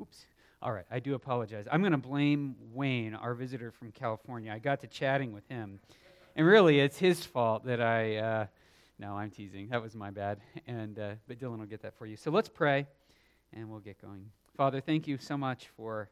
[0.00, 0.26] Oops.
[0.62, 1.66] All right, I do apologize.
[1.70, 4.52] I'm going to blame Wayne, our visitor from California.
[4.52, 5.80] I got to chatting with him,
[6.34, 8.16] and really, it's his fault that I.
[8.16, 8.46] Uh,
[8.98, 9.68] no, I'm teasing.
[9.68, 10.40] That was my bad.
[10.66, 12.16] And uh, but Dylan will get that for you.
[12.16, 12.86] So let's pray,
[13.52, 14.30] and we'll get going.
[14.56, 16.08] Father, thank you so much for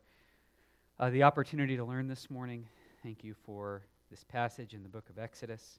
[1.00, 2.66] uh, the opportunity to learn this morning.
[3.02, 5.78] Thank you for this passage in the book of Exodus,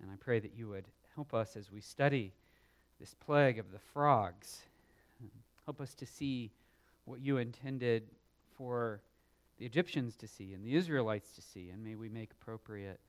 [0.00, 0.84] and I pray that you would
[1.14, 2.32] help us as we study
[3.00, 4.60] this plague of the frogs.
[5.64, 6.50] Help us to see
[7.04, 8.04] what you intended
[8.56, 9.00] for
[9.58, 13.00] the Egyptians to see and the Israelites to see, and may we make appropriate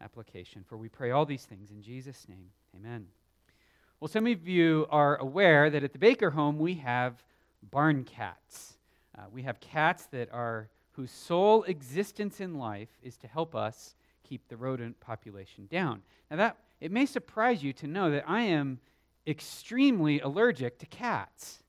[0.00, 0.64] application.
[0.66, 2.50] For we pray all these things in Jesus' name.
[2.76, 3.06] Amen.
[4.00, 7.22] Well, some of you are aware that at the Baker home we have
[7.70, 8.78] barn cats.
[9.16, 13.94] Uh, we have cats that are whose sole existence in life is to help us
[14.22, 16.02] keep the rodent population down.
[16.30, 18.78] Now that it may surprise you to know that I am
[19.26, 21.62] extremely allergic to cats.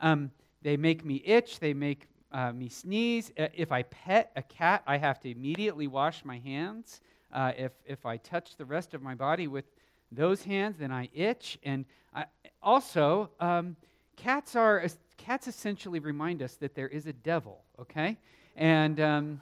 [0.00, 0.30] Um,
[0.64, 3.30] they make me itch, they make uh, me sneeze.
[3.38, 7.00] Uh, if I pet a cat, I have to immediately wash my hands.
[7.32, 9.66] Uh, if, if I touch the rest of my body with
[10.10, 11.58] those hands, then I itch.
[11.62, 12.24] And I,
[12.62, 13.76] also, um,
[14.16, 17.62] cats are cats essentially remind us that there is a devil.
[17.78, 18.16] Okay,
[18.56, 19.40] and um,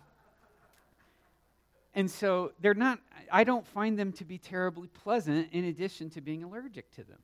[1.94, 2.98] and so they're not.
[3.30, 5.48] I don't find them to be terribly pleasant.
[5.52, 7.18] In addition to being allergic to them.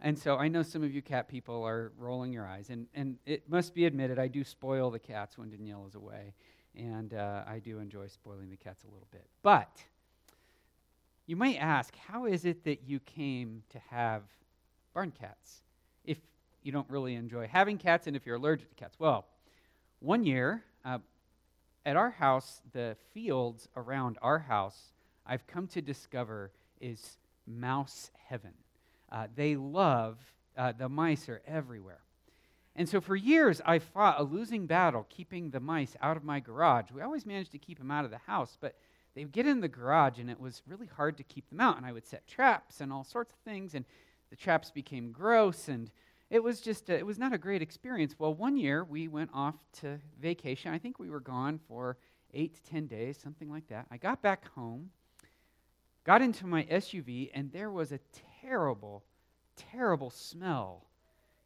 [0.00, 3.18] And so I know some of you cat people are rolling your eyes, and, and
[3.26, 6.34] it must be admitted, I do spoil the cats when Danielle is away,
[6.76, 9.26] and uh, I do enjoy spoiling the cats a little bit.
[9.42, 9.70] But
[11.26, 14.22] you might ask, how is it that you came to have
[14.94, 15.62] barn cats
[16.04, 16.18] if
[16.62, 18.96] you don't really enjoy having cats and if you're allergic to cats?
[19.00, 19.26] Well,
[19.98, 20.98] one year uh,
[21.84, 24.92] at our house, the fields around our house,
[25.26, 28.52] I've come to discover is mouse heaven.
[29.10, 30.18] Uh, they love,
[30.56, 32.00] uh, the mice are everywhere.
[32.76, 36.38] And so for years, I fought a losing battle keeping the mice out of my
[36.40, 36.92] garage.
[36.92, 38.76] We always managed to keep them out of the house, but
[39.14, 41.76] they would get in the garage and it was really hard to keep them out.
[41.76, 43.84] And I would set traps and all sorts of things, and
[44.30, 45.90] the traps became gross and
[46.30, 49.30] it was just a, it was not a great experience well one year we went
[49.32, 51.96] off to vacation i think we were gone for
[52.34, 54.90] eight to ten days something like that i got back home
[56.04, 57.98] got into my suv and there was a
[58.42, 59.04] terrible,
[59.56, 60.84] terrible smell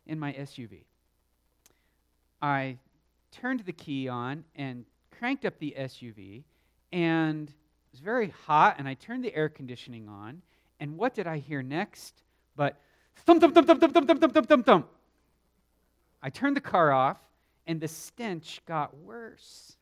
[0.07, 0.85] in my SUV.
[2.41, 2.79] I
[3.31, 4.85] turned the key on and
[5.19, 6.43] cranked up the SUV,
[6.93, 7.55] and it
[7.93, 10.43] was very hot, and I turned the air conditioning on,
[10.81, 12.23] and what did I hear next?
[12.57, 12.81] But
[13.17, 14.89] thump, thump, thump, thump, thump, thump, thump, thump, thump, thump.
[16.23, 17.19] I turned the car off,
[17.67, 19.77] and the stench got worse.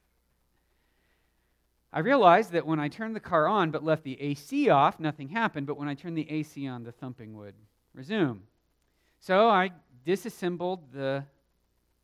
[1.93, 5.29] I realized that when I turned the car on but left the AC off, nothing
[5.29, 7.55] happened, but when I turned the AC on, the thumping would
[7.95, 8.45] resume.
[9.19, 9.73] So I
[10.05, 11.25] disassembled the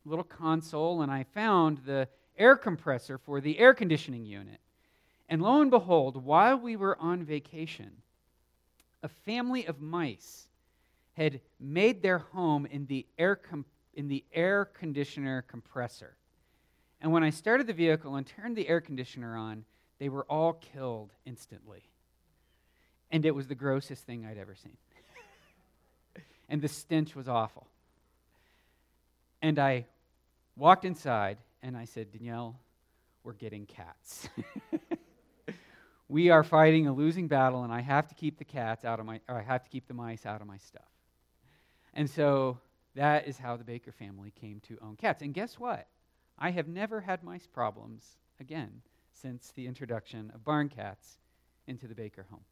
[0.05, 4.59] little console and I found the air compressor for the air conditioning unit.
[5.29, 7.91] And lo and behold, while we were on vacation,
[9.03, 10.47] a family of mice
[11.13, 16.15] had made their home in the air, com- in the air conditioner compressor.
[17.01, 19.65] And when I started the vehicle and turned the air conditioner on,
[19.99, 21.83] they were all killed instantly.
[23.11, 24.77] And it was the grossest thing I'd ever seen.
[26.49, 27.67] and the stench was awful.
[29.41, 29.85] And I
[30.55, 32.59] walked inside and I said, Danielle,
[33.23, 34.29] we're getting cats.
[36.09, 39.05] we are fighting a losing battle, and I have to keep the cats out of
[39.05, 40.87] my, or I have to keep the mice out of my stuff.
[41.93, 42.59] And so
[42.95, 45.21] that is how the Baker family came to own cats.
[45.21, 45.87] And guess what?
[46.37, 48.03] I have never had mice problems
[48.39, 48.81] again
[49.21, 51.17] since the introduction of barn cats
[51.67, 52.43] into the Baker home.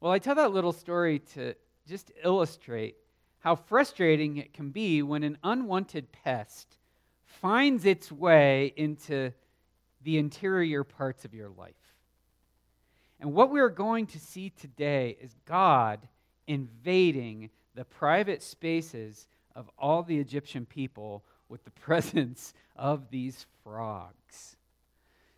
[0.00, 1.54] Well, I tell that little story to
[1.88, 2.96] just illustrate
[3.40, 6.78] how frustrating it can be when an unwanted pest
[7.24, 9.32] finds its way into
[10.02, 11.74] the interior parts of your life.
[13.20, 16.00] And what we're going to see today is God
[16.46, 24.56] invading the private spaces of all the Egyptian people with the presence of these frogs.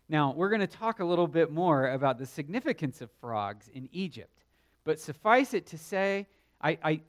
[0.09, 3.87] Now, we're going to talk a little bit more about the significance of frogs in
[3.91, 4.43] Egypt.
[4.83, 6.27] But suffice it to say,
[6.59, 7.01] I, I,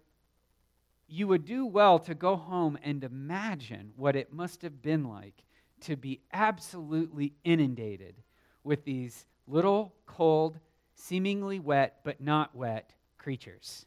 [1.09, 5.45] you would do well to go home and imagine what it must have been like
[5.83, 8.17] to be absolutely inundated
[8.65, 10.59] with these little, cold,
[10.95, 13.87] seemingly wet, but not wet creatures.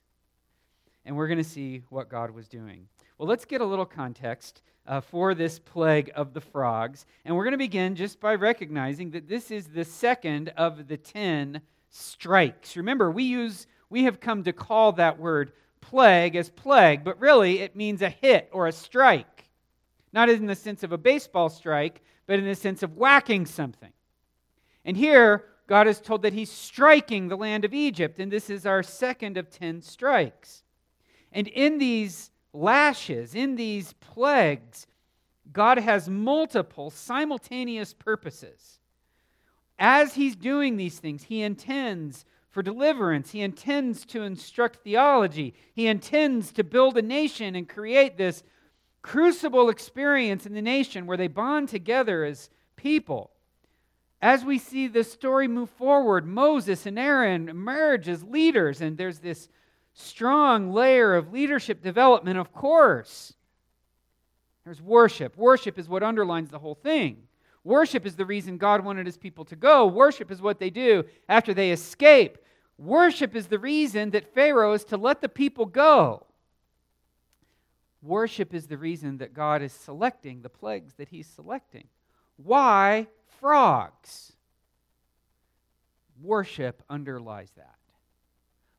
[1.06, 2.88] And we're going to see what God was doing.
[3.20, 7.06] Well, let's get a little context uh, for this plague of the frogs.
[7.26, 10.98] And we're going to begin just by recognizing that this is the second of the
[10.98, 12.76] ten strikes.
[12.76, 17.60] Remember, we use we have come to call that word plague as plague, but really
[17.60, 19.50] it means a hit or a strike.
[20.12, 23.92] Not in the sense of a baseball strike, but in the sense of whacking something.
[24.86, 28.66] And here, God is told that he's striking the land of Egypt, and this is
[28.66, 30.64] our second of 10 strikes.
[31.32, 34.88] And in these lashes, in these plagues,
[35.52, 38.80] God has multiple simultaneous purposes.
[39.78, 43.32] As he's doing these things, he intends for deliverance.
[43.32, 45.56] He intends to instruct theology.
[45.74, 48.44] He intends to build a nation and create this
[49.02, 53.32] crucible experience in the nation where they bond together as people.
[54.22, 59.20] As we see the story move forward, Moses and Aaron emerge as leaders, and there's
[59.20, 59.50] this
[59.94, 63.34] strong layer of leadership development, of course.
[64.66, 65.38] There's worship.
[65.38, 67.24] Worship is what underlines the whole thing.
[67.64, 69.88] Worship is the reason God wanted his people to go.
[69.88, 72.38] Worship is what they do after they escape.
[72.78, 76.26] Worship is the reason that Pharaoh is to let the people go.
[78.02, 81.88] Worship is the reason that God is selecting the plagues that he's selecting.
[82.36, 83.08] Why
[83.40, 84.34] frogs?
[86.22, 87.76] Worship underlies that.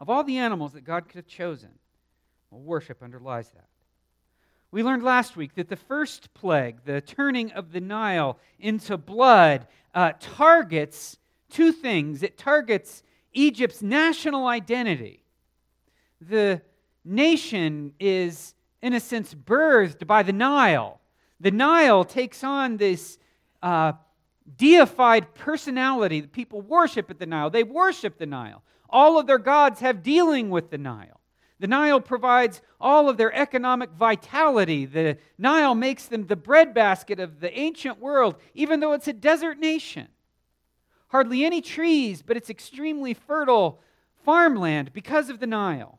[0.00, 1.70] Of all the animals that God could have chosen,
[2.50, 3.68] well, worship underlies that.
[4.70, 9.68] We learned last week that the first plague, the turning of the Nile into blood,
[9.94, 11.16] uh, targets
[11.48, 12.24] two things.
[12.24, 15.22] It targets Egypt's national identity.
[16.20, 16.60] The
[17.04, 21.00] nation is, in a sense, birthed by the Nile.
[21.38, 23.18] The Nile takes on this
[23.62, 23.92] uh,
[24.56, 26.20] deified personality.
[26.20, 28.62] The people worship at the Nile, they worship the Nile.
[28.94, 31.20] All of their gods have dealing with the Nile.
[31.58, 34.86] The Nile provides all of their economic vitality.
[34.86, 39.58] The Nile makes them the breadbasket of the ancient world, even though it's a desert
[39.58, 40.06] nation.
[41.08, 43.80] Hardly any trees, but it's extremely fertile
[44.24, 45.98] farmland because of the Nile.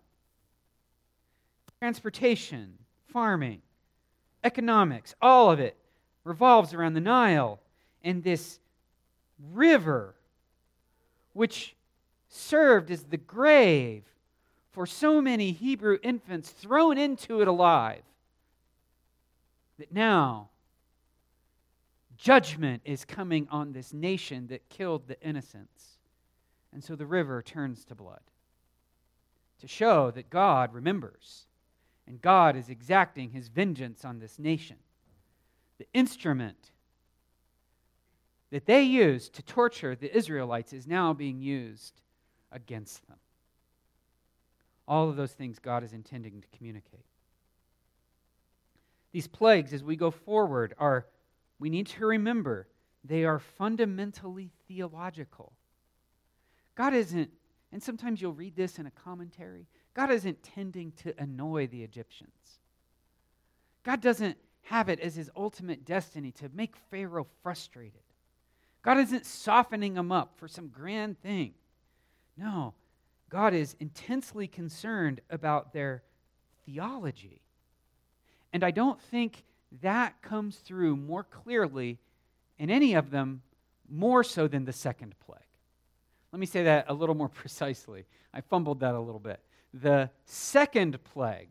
[1.79, 2.77] Transportation,
[3.11, 3.61] farming,
[4.41, 5.75] economics, all of it
[6.23, 7.59] revolves around the Nile
[8.05, 8.61] and this
[9.51, 10.15] river,
[11.33, 11.74] which
[12.35, 14.03] served as the grave
[14.71, 18.03] for so many Hebrew infants thrown into it alive
[19.79, 20.49] that now
[22.17, 25.97] judgment is coming on this nation that killed the innocents.
[26.73, 28.21] And so the river turns to blood
[29.59, 31.45] to show that God remembers
[32.07, 34.77] and God is exacting his vengeance on this nation.
[35.77, 36.71] The instrument
[38.51, 42.01] that they used to torture the Israelites is now being used
[42.55, 43.17] against them.
[44.87, 47.05] All of those things God is intending to communicate.
[49.11, 51.05] These plagues, as we go forward, are,
[51.59, 52.67] we need to remember,
[53.03, 55.53] they are fundamentally theological.
[56.75, 57.29] God isn't,
[57.71, 62.59] and sometimes you'll read this in a commentary, God isn't tending to annoy the Egyptians.
[63.83, 68.01] God doesn't have it as his ultimate destiny to make Pharaoh frustrated.
[68.81, 71.53] God isn't softening him up for some grand thing.
[72.37, 72.73] No,
[73.29, 76.03] God is intensely concerned about their
[76.65, 77.41] theology.
[78.53, 79.43] And I don't think
[79.81, 81.99] that comes through more clearly
[82.57, 83.41] in any of them
[83.89, 85.39] more so than the second plague.
[86.31, 88.05] Let me say that a little more precisely.
[88.33, 89.39] I fumbled that a little bit.
[89.73, 91.49] The second plague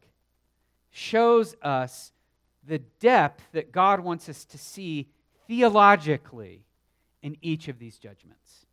[0.90, 2.12] shows us
[2.67, 5.08] the depth that God wants us to see
[5.46, 6.64] theologically
[7.22, 8.67] in each of these judgments.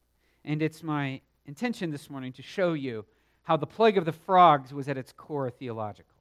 [0.46, 3.03] And it's my intention this morning to show you
[3.41, 6.15] how the plague of the frogs was at its core theological.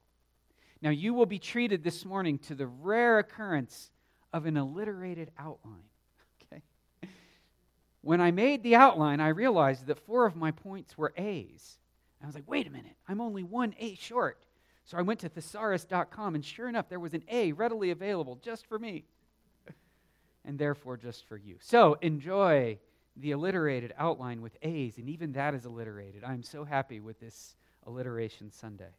[0.81, 3.91] Now, you will be treated this morning to the rare occurrence
[4.33, 5.85] of an alliterated outline.
[6.51, 6.61] Okay?
[8.01, 11.77] When I made the outline, I realized that four of my points were A's.
[12.21, 14.45] I was like, wait a minute, I'm only one A short.
[14.83, 18.65] So I went to thesaurus.com, and sure enough, there was an A readily available just
[18.65, 19.05] for me,
[20.43, 21.55] and therefore just for you.
[21.61, 22.79] So enjoy
[23.17, 26.23] the alliterated outline with A's, and even that is alliterated.
[26.23, 28.93] I'm so happy with this alliteration Sunday.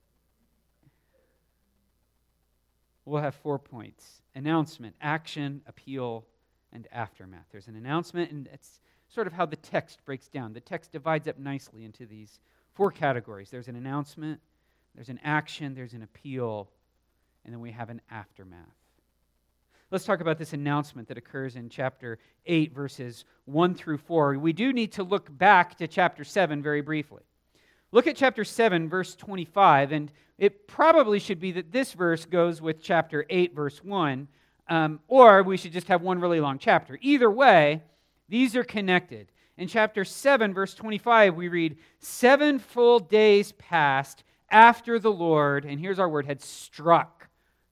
[3.04, 6.24] We'll have four points announcement, action, appeal,
[6.72, 7.46] and aftermath.
[7.50, 10.52] There's an announcement, and it's sort of how the text breaks down.
[10.52, 12.40] The text divides up nicely into these
[12.74, 14.40] four categories there's an announcement,
[14.94, 16.70] there's an action, there's an appeal,
[17.44, 18.81] and then we have an aftermath.
[19.92, 24.38] Let's talk about this announcement that occurs in chapter 8, verses 1 through 4.
[24.38, 27.20] We do need to look back to chapter 7 very briefly.
[27.90, 32.62] Look at chapter 7, verse 25, and it probably should be that this verse goes
[32.62, 34.28] with chapter 8, verse 1,
[34.68, 36.98] um, or we should just have one really long chapter.
[37.02, 37.82] Either way,
[38.30, 39.30] these are connected.
[39.58, 45.78] In chapter 7, verse 25, we read, Seven full days passed after the Lord, and
[45.78, 47.28] here's our word, had struck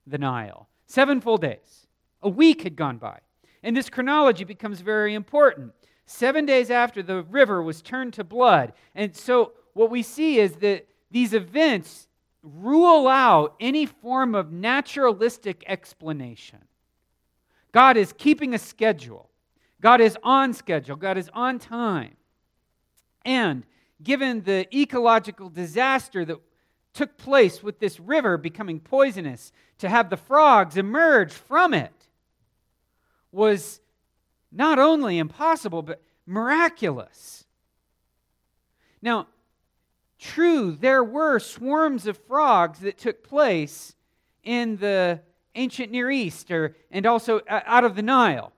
[0.06, 0.68] the Nile.
[0.84, 1.79] Seven full days.
[2.22, 3.18] A week had gone by.
[3.62, 5.72] And this chronology becomes very important.
[6.06, 8.72] Seven days after, the river was turned to blood.
[8.94, 12.08] And so, what we see is that these events
[12.42, 16.58] rule out any form of naturalistic explanation.
[17.72, 19.30] God is keeping a schedule,
[19.80, 22.16] God is on schedule, God is on time.
[23.24, 23.64] And
[24.02, 26.38] given the ecological disaster that
[26.94, 31.99] took place with this river becoming poisonous, to have the frogs emerge from it
[33.32, 33.80] was
[34.52, 37.44] not only impossible, but miraculous.
[39.02, 39.28] Now,
[40.18, 43.94] true, there were swarms of frogs that took place
[44.42, 45.20] in the
[45.54, 48.52] ancient Near East or, and also uh, out of the Nile,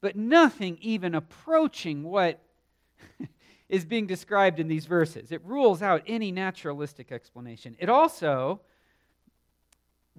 [0.00, 2.40] but nothing even approaching what
[3.68, 5.32] is being described in these verses.
[5.32, 7.76] It rules out any naturalistic explanation.
[7.78, 8.60] It also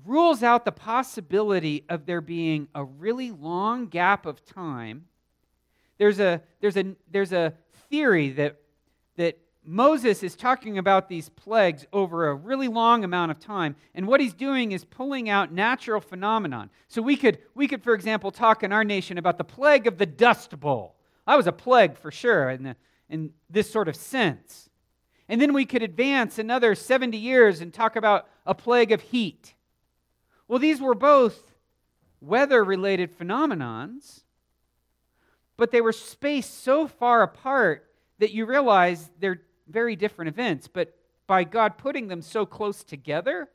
[0.05, 5.05] rules out the possibility of there being a really long gap of time.
[5.97, 7.53] There's a, there's a, there's a
[7.89, 8.57] theory that,
[9.17, 14.07] that Moses is talking about these plagues over a really long amount of time, and
[14.07, 16.69] what he's doing is pulling out natural phenomenon.
[16.88, 19.97] So we could, we could, for example, talk in our nation about the plague of
[19.97, 20.95] the Dust Bowl.
[21.27, 22.75] That was a plague for sure in, the,
[23.09, 24.69] in this sort of sense.
[25.29, 29.53] And then we could advance another 70 years and talk about a plague of heat.
[30.53, 31.51] Well, these were both
[32.22, 34.22] weather related phenomenons,
[35.57, 40.67] but they were spaced so far apart that you realize they're very different events.
[40.67, 40.95] But
[41.25, 43.50] by God putting them so close together,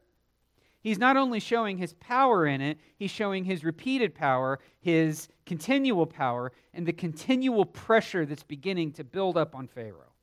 [0.81, 6.07] He's not only showing his power in it, he's showing his repeated power, his continual
[6.07, 10.15] power, and the continual pressure that's beginning to build up on Pharaoh.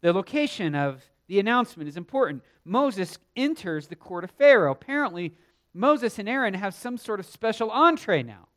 [0.00, 2.42] The location of the announcement is important.
[2.64, 4.72] Moses enters the court of Pharaoh.
[4.72, 5.34] Apparently,
[5.72, 8.48] Moses and Aaron have some sort of special entree now.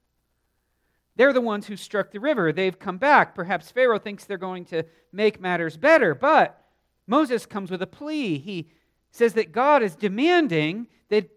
[1.15, 2.51] They're the ones who struck the river.
[2.51, 3.33] They've come back.
[3.33, 6.63] Perhaps Pharaoh thinks they're going to make matters better, but
[7.07, 8.37] Moses comes with a plea.
[8.37, 8.69] He
[9.09, 11.29] says that God is demanding that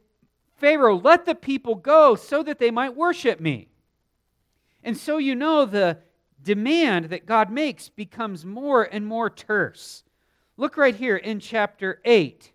[0.58, 3.68] Pharaoh let the people go so that they might worship me.
[4.82, 5.98] And so you know the
[6.42, 10.02] demand that God makes becomes more and more terse.
[10.60, 12.52] Look right here in chapter 8,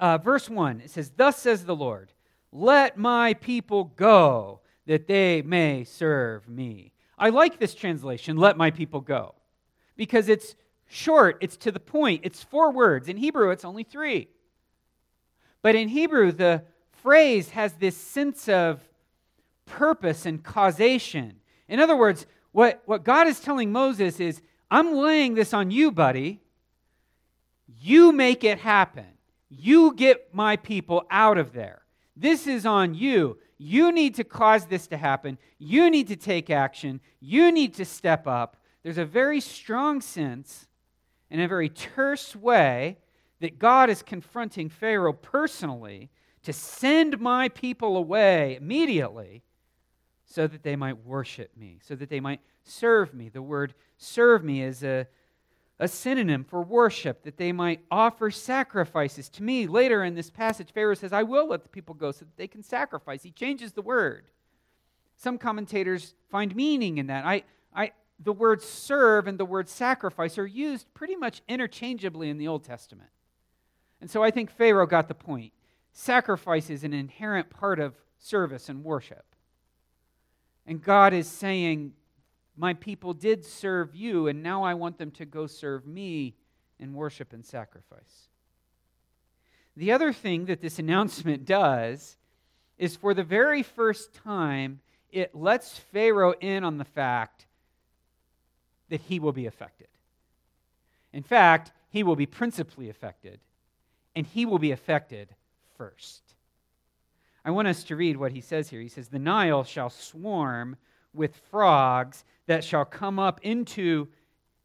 [0.00, 0.80] uh, verse 1.
[0.80, 2.12] It says, Thus says the Lord,
[2.50, 6.90] let my people go that they may serve me.
[7.16, 9.36] I like this translation, let my people go,
[9.96, 10.56] because it's
[10.88, 13.08] short, it's to the point, it's four words.
[13.08, 14.26] In Hebrew, it's only three.
[15.62, 16.64] But in Hebrew, the
[17.00, 18.80] phrase has this sense of
[19.66, 21.36] purpose and causation.
[21.68, 25.92] In other words, what, what God is telling Moses is, I'm laying this on you,
[25.92, 26.40] buddy.
[27.86, 29.06] You make it happen.
[29.48, 31.82] You get my people out of there.
[32.16, 33.38] This is on you.
[33.58, 35.38] You need to cause this to happen.
[35.58, 37.00] You need to take action.
[37.20, 38.56] You need to step up.
[38.82, 40.66] There's a very strong sense,
[41.30, 42.98] in a very terse way,
[43.40, 46.10] that God is confronting Pharaoh personally
[46.42, 49.44] to send my people away immediately
[50.24, 53.28] so that they might worship me, so that they might serve me.
[53.28, 55.06] The word serve me is a
[55.78, 59.66] a synonym for worship, that they might offer sacrifices to me.
[59.66, 62.48] Later in this passage, Pharaoh says, I will let the people go so that they
[62.48, 63.22] can sacrifice.
[63.22, 64.24] He changes the word.
[65.16, 67.26] Some commentators find meaning in that.
[67.26, 67.42] I,
[67.74, 72.48] I, the word serve and the word sacrifice are used pretty much interchangeably in the
[72.48, 73.10] Old Testament.
[74.00, 75.52] And so I think Pharaoh got the point.
[75.92, 79.24] Sacrifice is an inherent part of service and worship.
[80.66, 81.92] And God is saying,
[82.56, 86.34] my people did serve you, and now I want them to go serve me
[86.78, 88.28] in worship and sacrifice.
[89.76, 92.16] The other thing that this announcement does
[92.78, 97.46] is for the very first time, it lets Pharaoh in on the fact
[98.88, 99.88] that he will be affected.
[101.12, 103.40] In fact, he will be principally affected,
[104.14, 105.34] and he will be affected
[105.76, 106.22] first.
[107.44, 108.80] I want us to read what he says here.
[108.80, 110.76] He says, The Nile shall swarm
[111.14, 114.08] with frogs that shall come up into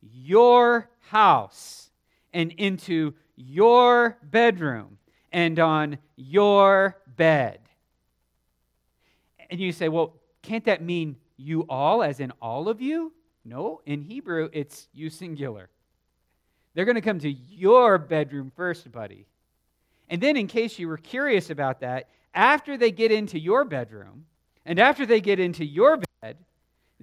[0.01, 1.89] your house
[2.33, 4.97] and into your bedroom
[5.31, 7.59] and on your bed.
[9.49, 13.11] And you say, well, can't that mean you all, as in all of you?
[13.43, 15.69] No, in Hebrew, it's you singular.
[16.73, 19.25] They're going to come to your bedroom first, buddy.
[20.09, 24.25] And then, in case you were curious about that, after they get into your bedroom
[24.65, 26.37] and after they get into your bed,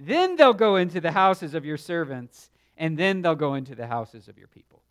[0.01, 3.85] then they'll go into the houses of your servants, and then they'll go into the
[3.85, 4.81] houses of your people.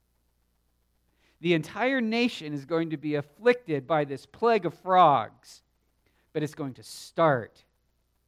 [1.41, 5.63] The entire nation is going to be afflicted by this plague of frogs.
[6.33, 7.65] but it's going to start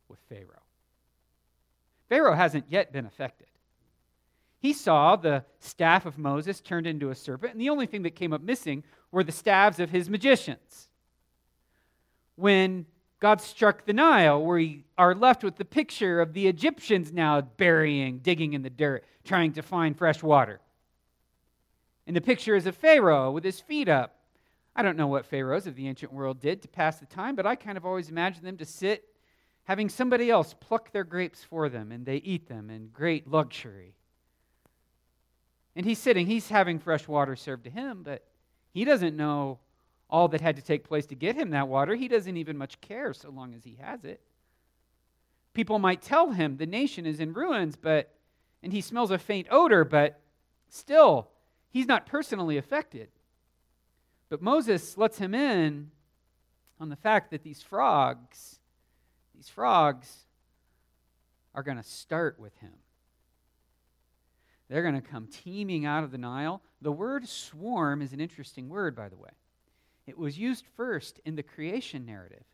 [0.08, 0.64] with Pharaoh.
[2.08, 3.46] Pharaoh hasn't yet been affected.
[4.58, 8.16] He saw the staff of Moses turned into a serpent, and the only thing that
[8.16, 8.82] came up missing
[9.12, 10.88] were the staves of his magicians.
[12.36, 12.86] When
[13.20, 18.18] God struck the Nile, we are left with the picture of the Egyptians now burying,
[18.18, 20.60] digging in the dirt, trying to find fresh water.
[22.06, 24.16] And the picture is of Pharaoh with his feet up.
[24.74, 27.46] I don't know what pharaohs of the ancient world did to pass the time, but
[27.46, 29.04] I kind of always imagined them to sit
[29.64, 33.94] having somebody else pluck their grapes for them, and they eat them in great luxury.
[35.76, 38.24] And he's sitting, he's having fresh water served to him, but
[38.72, 39.60] he doesn't know
[40.10, 41.94] all that had to take place to get him that water.
[41.94, 44.20] He doesn't even much care so long as he has it.
[45.54, 48.14] People might tell him the nation is in ruins, but
[48.62, 50.20] and he smells a faint odor, but
[50.68, 51.28] still,
[51.70, 53.08] he's not personally affected.
[54.28, 55.90] But Moses lets him in
[56.78, 58.58] on the fact that these frogs,
[59.34, 60.26] these frogs
[61.54, 62.72] are going to start with him.
[64.68, 66.62] They're going to come teeming out of the Nile.
[66.80, 69.30] The word swarm is an interesting word, by the way.
[70.06, 72.44] It was used first in the creation narrative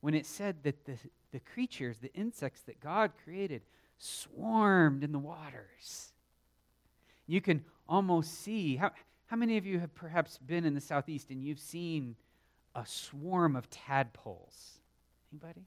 [0.00, 0.96] when it said that the,
[1.32, 3.62] the creatures, the insects that God created,
[3.98, 6.12] swarmed in the waters.
[7.26, 8.76] You can almost see.
[8.76, 8.92] How,
[9.26, 12.16] how many of you have perhaps been in the southeast and you've seen
[12.74, 14.78] a swarm of tadpoles?
[15.32, 15.66] Anybody?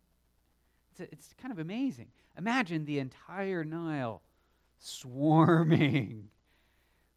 [0.92, 2.08] It's, a, it's kind of amazing.
[2.38, 4.22] Imagine the entire Nile
[4.80, 6.30] swarming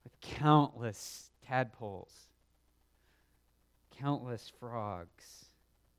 [0.03, 2.13] with countless tadpoles,
[4.01, 5.47] countless frogs.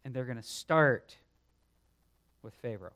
[0.03, 1.15] And they're going to start
[2.41, 2.93] with Pharaoh.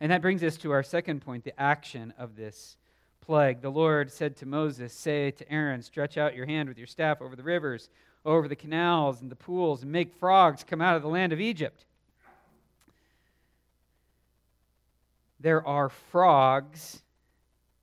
[0.00, 2.76] And that brings us to our second point the action of this
[3.20, 3.62] plague.
[3.62, 7.22] The Lord said to Moses, Say to Aaron, Stretch out your hand with your staff
[7.22, 7.88] over the rivers,
[8.24, 11.40] over the canals and the pools, and make frogs come out of the land of
[11.40, 11.84] Egypt.
[15.40, 17.02] There are frogs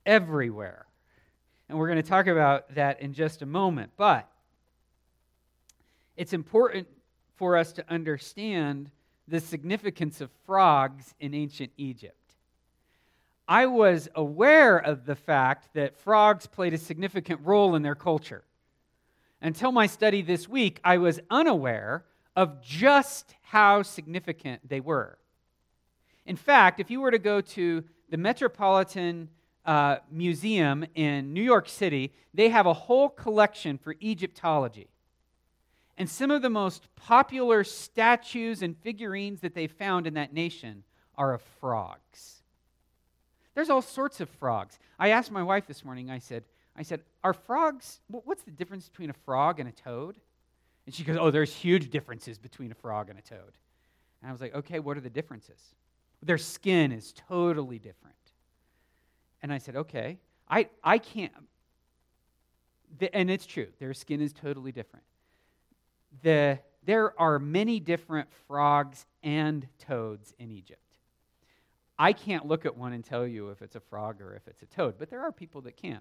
[0.06, 0.86] everywhere.
[1.68, 3.92] And we're going to talk about that in just a moment.
[3.96, 4.29] But
[6.20, 6.86] it's important
[7.36, 8.90] for us to understand
[9.26, 12.34] the significance of frogs in ancient Egypt.
[13.48, 18.44] I was aware of the fact that frogs played a significant role in their culture.
[19.40, 22.04] Until my study this week, I was unaware
[22.36, 25.16] of just how significant they were.
[26.26, 29.30] In fact, if you were to go to the Metropolitan
[29.64, 34.90] uh, Museum in New York City, they have a whole collection for Egyptology.
[36.00, 40.82] And some of the most popular statues and figurines that they found in that nation
[41.14, 42.40] are of frogs.
[43.54, 44.78] There's all sorts of frogs.
[44.98, 48.88] I asked my wife this morning, I said, I said, are frogs, what's the difference
[48.88, 50.16] between a frog and a toad?
[50.86, 53.58] And she goes, oh, there's huge differences between a frog and a toad.
[54.22, 55.60] And I was like, okay, what are the differences?
[56.22, 58.16] Their skin is totally different.
[59.42, 60.16] And I said, okay,
[60.48, 61.30] I, I can't,
[63.12, 65.04] and it's true, their skin is totally different.
[66.22, 70.80] The, there are many different frogs and toads in Egypt.
[71.98, 74.62] I can't look at one and tell you if it's a frog or if it's
[74.62, 76.00] a toad, but there are people that can.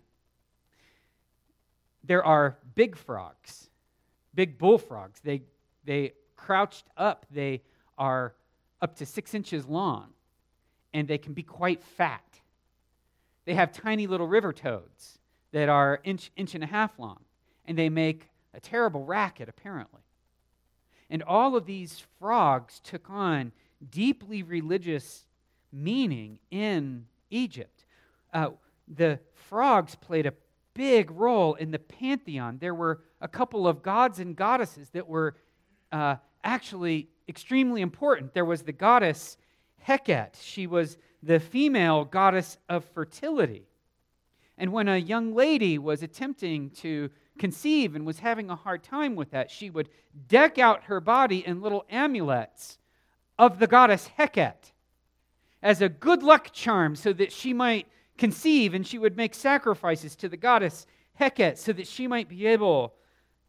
[2.04, 3.70] There are big frogs,
[4.34, 5.20] big bullfrogs.
[5.20, 5.42] They,
[5.84, 7.62] they crouched up, they
[7.98, 8.34] are
[8.82, 10.14] up to six inches long,
[10.94, 12.24] and they can be quite fat.
[13.44, 15.20] They have tiny little river toads
[15.52, 17.20] that are inch, inch and a half long,
[17.66, 20.02] and they make a terrible racket, apparently.
[21.10, 23.52] And all of these frogs took on
[23.90, 25.26] deeply religious
[25.72, 27.86] meaning in Egypt.
[28.34, 28.50] Uh,
[28.88, 30.34] the frogs played a
[30.74, 32.58] big role in the pantheon.
[32.60, 35.36] There were a couple of gods and goddesses that were
[35.92, 38.34] uh, actually extremely important.
[38.34, 39.38] There was the goddess
[39.88, 43.66] Heket, she was the female goddess of fertility.
[44.58, 49.16] And when a young lady was attempting to conceive and was having a hard time
[49.16, 49.90] with that, she would
[50.28, 52.78] deck out her body in little amulets
[53.40, 54.74] of the goddess Heket
[55.64, 60.16] as a good luck charm so that she might conceive and she would make sacrifices
[60.18, 60.86] to the goddess
[61.20, 62.94] Heket so that she might be able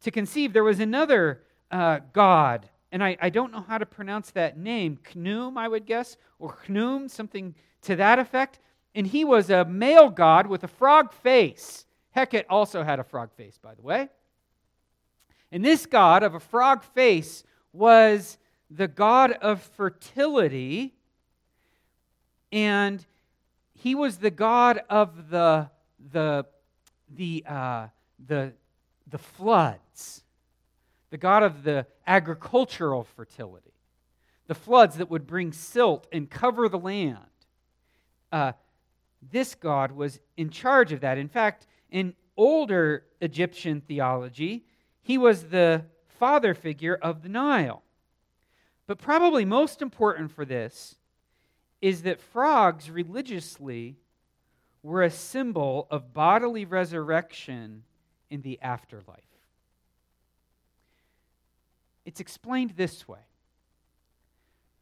[0.01, 0.53] to conceive.
[0.53, 4.99] There was another uh, god, and I, I don't know how to pronounce that name,
[5.03, 8.59] Khnum, I would guess, or Khnum, something to that effect.
[8.95, 11.85] And he was a male god with a frog face.
[12.15, 14.09] Heket also had a frog face, by the way.
[15.51, 17.43] And this god of a frog face
[17.73, 18.37] was
[18.69, 20.93] the god of fertility
[22.51, 23.05] and
[23.73, 25.69] he was the god of the
[26.11, 26.45] the
[27.09, 27.87] the uh,
[28.27, 28.53] the
[29.07, 30.23] the floods,
[31.09, 33.73] the god of the agricultural fertility,
[34.47, 37.17] the floods that would bring silt and cover the land.
[38.31, 38.53] Uh,
[39.31, 41.17] this God was in charge of that.
[41.17, 44.65] In fact, in older Egyptian theology,
[45.01, 47.83] he was the father figure of the Nile.
[48.87, 50.95] But probably most important for this
[51.81, 53.97] is that frogs religiously
[54.83, 57.83] were a symbol of bodily resurrection
[58.29, 59.19] in the afterlife.
[62.05, 63.19] It's explained this way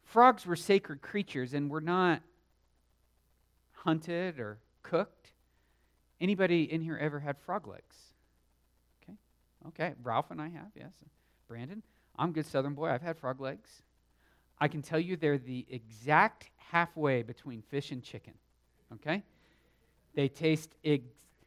[0.04, 2.22] frogs were sacred creatures and were not
[3.72, 5.32] hunted or cooked.
[6.20, 7.96] Anybody in here ever had frog legs?
[9.02, 9.16] Okay.
[9.68, 9.94] Okay.
[10.02, 10.92] Ralph and I have, yes.
[11.48, 11.82] Brandon,
[12.16, 12.90] I'm a good southern boy.
[12.90, 13.82] I've had frog legs.
[14.58, 18.34] I can tell you they're the exact halfway between fish and chicken.
[18.94, 19.22] Okay?
[20.14, 21.04] They taste ex-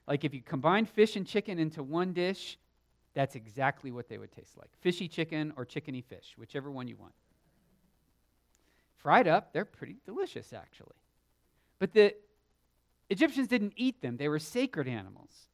[0.07, 2.57] like if you combine fish and chicken into one dish,
[3.13, 6.97] that's exactly what they would taste like fishy chicken or chickeny fish, whichever one you
[6.97, 7.13] want.
[8.97, 10.95] Fried up, they're pretty delicious, actually.
[11.77, 12.15] But the
[13.09, 15.47] Egyptians didn't eat them, they were sacred animals.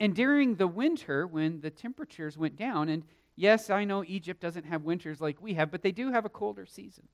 [0.00, 3.04] And during the winter, when the temperatures went down, and
[3.36, 6.28] yes, I know Egypt doesn't have winters like we have, but they do have a
[6.28, 7.06] colder season.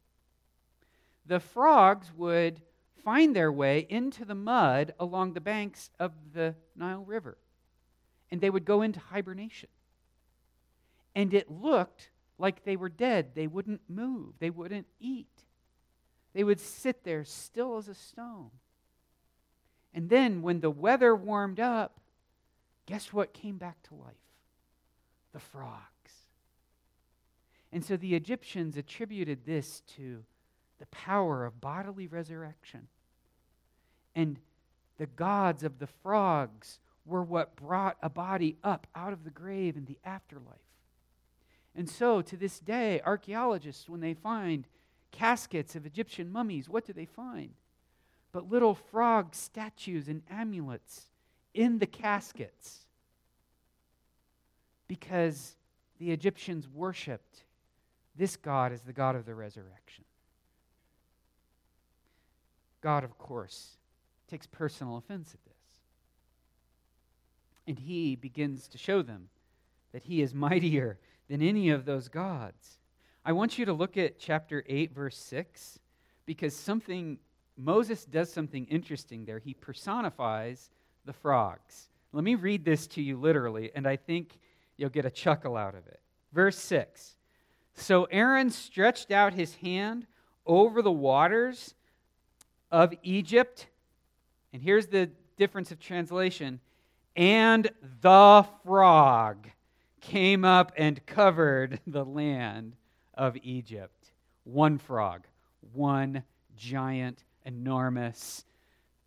[1.26, 2.62] The frogs would
[3.04, 7.36] find their way into the mud along the banks of the Nile River
[8.30, 9.68] and they would go into hibernation.
[11.14, 13.34] And it looked like they were dead.
[13.34, 15.44] They wouldn't move, they wouldn't eat.
[16.34, 18.50] They would sit there still as a stone.
[19.94, 22.00] And then when the weather warmed up,
[22.86, 24.14] guess what came back to life?
[25.32, 25.82] The frogs.
[27.72, 30.24] And so the Egyptians attributed this to
[30.78, 32.88] the power of bodily resurrection.
[34.14, 34.38] And
[34.98, 39.76] the gods of the frogs were what brought a body up out of the grave
[39.76, 40.56] in the afterlife.
[41.74, 44.66] And so, to this day, archaeologists, when they find
[45.12, 47.50] caskets of Egyptian mummies, what do they find?
[48.32, 51.08] But little frog statues and amulets
[51.54, 52.86] in the caskets.
[54.86, 55.56] Because
[55.98, 57.44] the Egyptians worshiped
[58.16, 60.04] this God as the God of the resurrection.
[62.80, 63.76] God, of course,
[64.28, 65.54] takes personal offense at this.
[67.66, 69.28] And he begins to show them
[69.92, 72.78] that he is mightier than any of those gods.
[73.24, 75.78] I want you to look at chapter 8, verse 6,
[76.24, 77.18] because something,
[77.58, 79.40] Moses does something interesting there.
[79.40, 80.70] He personifies
[81.04, 81.88] the frogs.
[82.12, 84.38] Let me read this to you literally, and I think
[84.76, 86.00] you'll get a chuckle out of it.
[86.32, 87.16] Verse 6
[87.74, 90.06] So Aaron stretched out his hand
[90.46, 91.74] over the waters
[92.70, 93.66] of Egypt.
[94.52, 96.60] And here's the difference of translation
[97.16, 97.68] and
[98.00, 99.48] the frog
[100.00, 102.76] came up and covered the land
[103.14, 104.12] of Egypt.
[104.44, 105.26] One frog,
[105.72, 106.22] one
[106.56, 108.44] giant, enormous,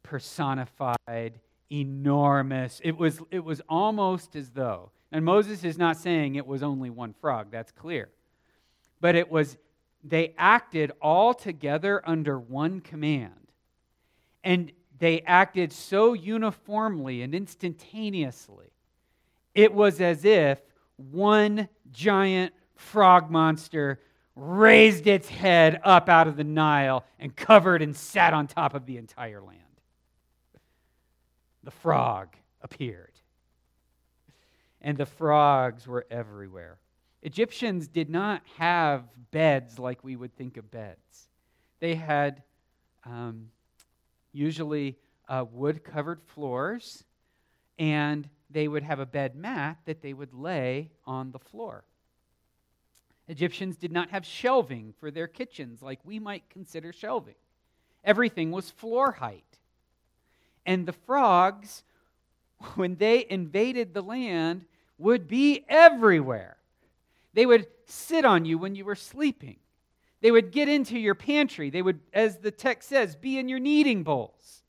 [0.04, 1.40] personified,
[1.72, 2.82] enormous.
[2.84, 6.90] It was, it was almost as though, and Moses is not saying it was only
[6.90, 8.10] one frog, that's clear.
[9.00, 9.58] But it was,
[10.04, 13.34] they acted all together under one command.
[14.44, 18.72] And they acted so uniformly and instantaneously.
[19.54, 20.60] It was as if
[20.96, 24.00] one giant frog monster
[24.36, 28.86] raised its head up out of the Nile and covered and sat on top of
[28.86, 29.60] the entire land.
[31.64, 33.20] The frog appeared.
[34.82, 36.80] And the frogs were everywhere.
[37.22, 41.28] Egyptians did not have beds like we would think of beds.
[41.80, 42.42] They had
[43.06, 43.50] um,
[44.32, 44.98] usually
[45.30, 47.04] uh, wood covered floors,
[47.78, 51.84] and they would have a bed mat that they would lay on the floor.
[53.32, 57.36] Egyptians did not have shelving for their kitchens like we might consider shelving.
[58.04, 59.58] Everything was floor height.
[60.66, 61.84] And the frogs,
[62.76, 64.66] when they invaded the land,
[64.98, 66.58] would be everywhere.
[67.34, 69.58] They would sit on you when you were sleeping.
[70.20, 71.70] They would get into your pantry.
[71.70, 74.62] They would, as the text says, be in your kneading bowls.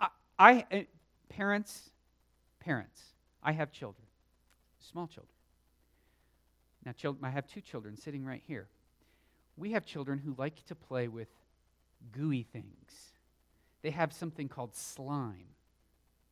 [0.00, 0.80] I, I uh,
[1.28, 1.90] parents,
[2.58, 3.02] parents,
[3.42, 4.06] I have children,
[4.80, 5.28] small children.
[7.02, 8.68] Now, I have two children sitting right here.
[9.56, 11.28] We have children who like to play with
[12.12, 13.12] gooey things.
[13.82, 15.48] They have something called slime.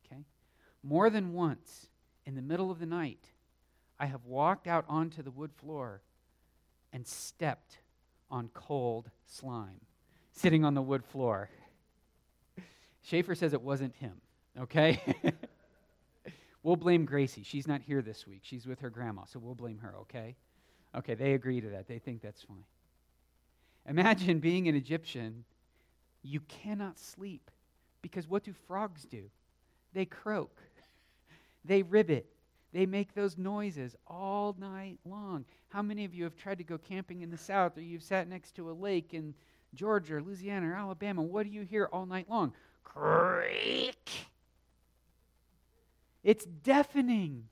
[0.05, 0.23] Okay?
[0.83, 1.87] More than once,
[2.25, 3.31] in the middle of the night,
[3.99, 6.01] I have walked out onto the wood floor
[6.91, 7.77] and stepped
[8.31, 9.81] on cold slime
[10.31, 11.49] sitting on the wood floor.
[13.03, 14.21] Schaefer says it wasn't him,
[14.59, 15.01] okay?
[16.63, 17.43] we'll blame Gracie.
[17.43, 18.41] She's not here this week.
[18.43, 20.35] She's with her grandma, so we'll blame her, okay?
[20.95, 21.87] Okay, they agree to that.
[21.87, 22.63] They think that's fine.
[23.87, 25.43] Imagine being an Egyptian.
[26.23, 27.49] You cannot sleep
[28.01, 29.29] because what do frogs do?
[29.93, 30.61] They croak,
[31.65, 32.27] they ribbit,
[32.73, 35.45] they make those noises all night long.
[35.69, 38.27] How many of you have tried to go camping in the South or you've sat
[38.27, 39.33] next to a lake in
[39.73, 41.21] Georgia or Louisiana or Alabama?
[41.21, 42.53] What do you hear all night long?
[42.83, 44.09] Creak.
[46.23, 47.45] It's deafening.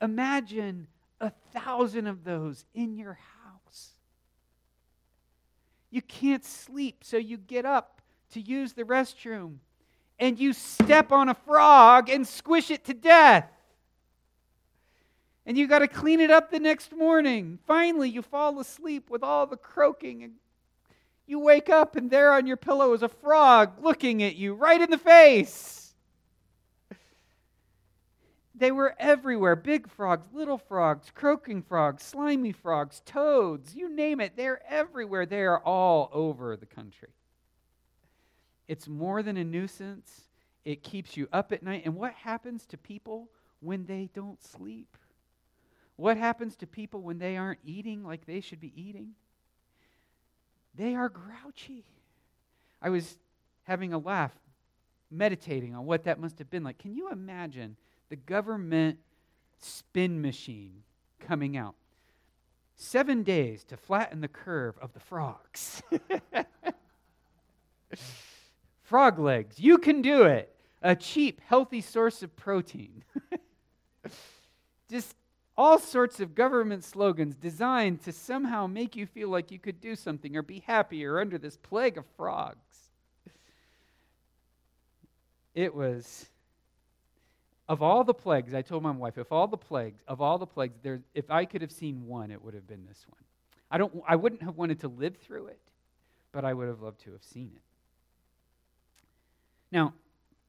[0.00, 0.86] Imagine
[1.20, 3.90] a thousand of those in your house.
[5.90, 8.02] You can't sleep, so you get up
[8.32, 9.56] to use the restroom
[10.18, 13.50] and you step on a frog and squish it to death.
[15.46, 17.58] And you got to clean it up the next morning.
[17.66, 20.34] Finally, you fall asleep with all the croaking and
[21.26, 24.80] you wake up and there on your pillow is a frog looking at you right
[24.80, 25.87] in the face.
[28.58, 34.36] They were everywhere big frogs, little frogs, croaking frogs, slimy frogs, toads, you name it.
[34.36, 35.26] They're everywhere.
[35.26, 37.10] They are all over the country.
[38.66, 40.22] It's more than a nuisance,
[40.64, 41.82] it keeps you up at night.
[41.84, 43.28] And what happens to people
[43.60, 44.96] when they don't sleep?
[45.96, 49.12] What happens to people when they aren't eating like they should be eating?
[50.74, 51.84] They are grouchy.
[52.82, 53.18] I was
[53.62, 54.32] having a laugh,
[55.10, 56.78] meditating on what that must have been like.
[56.78, 57.76] Can you imagine?
[58.08, 58.98] The government
[59.58, 60.82] spin machine
[61.20, 61.74] coming out.
[62.76, 65.82] Seven days to flatten the curve of the frogs.
[68.82, 70.54] Frog legs, you can do it.
[70.80, 73.02] A cheap, healthy source of protein.
[74.90, 75.16] Just
[75.56, 79.96] all sorts of government slogans designed to somehow make you feel like you could do
[79.96, 82.58] something or be happier under this plague of frogs.
[85.52, 86.26] It was
[87.68, 90.46] of all the plagues, I told my wife, if all the plagues, of all the
[90.46, 93.22] plagues, there, if I could have seen one, it would have been this one.
[93.70, 95.60] I, don't, I wouldn't have wanted to live through it,
[96.32, 97.62] but I would have loved to have seen it.
[99.70, 99.92] Now,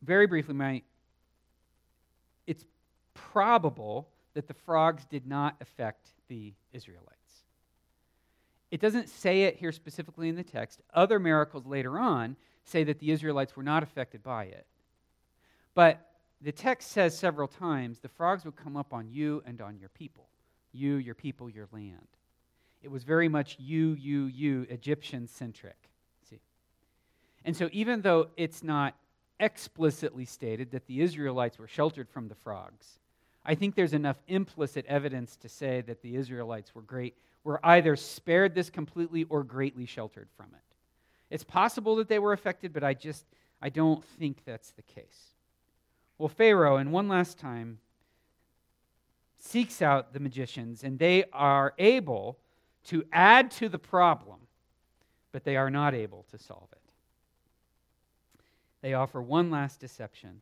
[0.02, 0.82] very briefly, my,
[2.48, 2.64] it's
[3.14, 7.10] probable that the frogs did not affect the Israelites.
[8.72, 10.80] It doesn't say it here specifically in the text.
[10.94, 14.66] Other miracles later on say that the Israelites were not affected by it.
[15.74, 16.09] But
[16.42, 19.90] the text says several times the frogs would come up on you and on your
[19.90, 20.28] people.
[20.72, 22.08] You, your people, your land.
[22.82, 25.90] It was very much you, you, you, Egyptian centric.
[26.30, 26.40] See?
[27.44, 28.96] And so, even though it's not
[29.40, 33.00] explicitly stated that the Israelites were sheltered from the frogs,
[33.46, 37.96] I think there's enough implicit evidence to say that the Israelites were great, were either
[37.96, 40.76] spared this completely or greatly sheltered from it.
[41.30, 43.26] It's possible that they were affected, but I just
[43.62, 45.34] I don't think that's the case.
[46.20, 47.80] Well, Pharaoh, and one last time,
[49.40, 52.38] seeks out the magicians, and they are able
[52.88, 54.40] to add to the problem,
[55.32, 56.82] but they are not able to solve it.
[58.82, 60.42] They offer one last deception,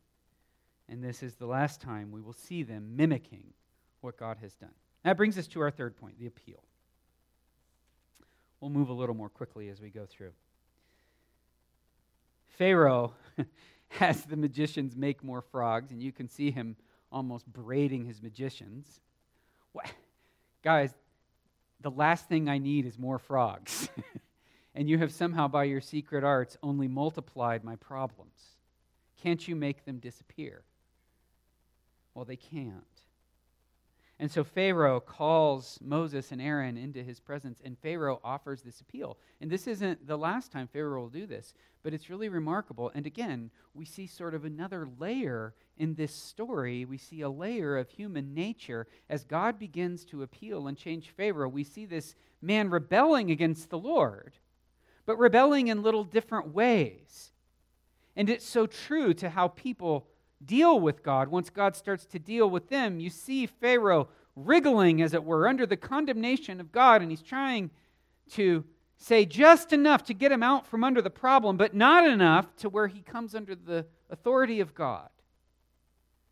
[0.89, 3.53] and this is the last time we will see them mimicking
[4.01, 4.73] what God has done.
[5.03, 6.63] That brings us to our third point the appeal.
[8.59, 10.31] We'll move a little more quickly as we go through.
[12.57, 13.13] Pharaoh
[13.99, 16.75] has the magicians make more frogs, and you can see him
[17.11, 18.99] almost braiding his magicians.
[19.71, 19.91] What?
[20.63, 20.93] Guys,
[21.81, 23.89] the last thing I need is more frogs.
[24.75, 28.57] and you have somehow, by your secret arts, only multiplied my problems.
[29.21, 30.63] Can't you make them disappear?
[32.13, 32.83] Well, they can't.
[34.19, 39.17] And so Pharaoh calls Moses and Aaron into his presence, and Pharaoh offers this appeal.
[39.41, 41.53] And this isn't the last time Pharaoh will do this,
[41.83, 42.91] but it's really remarkable.
[42.95, 46.83] And again, we see sort of another layer in this story.
[46.83, 51.47] We see a layer of human nature as God begins to appeal and change Pharaoh.
[51.47, 54.33] We see this man rebelling against the Lord,
[55.05, 57.33] but rebelling in little different ways.
[58.15, 60.07] And it's so true to how people
[60.45, 65.13] deal with God, once God starts to deal with them, you see Pharaoh wriggling, as
[65.13, 67.71] it were, under the condemnation of God, and he's trying
[68.31, 68.63] to
[68.97, 72.69] say just enough to get him out from under the problem, but not enough to
[72.69, 75.09] where he comes under the authority of God.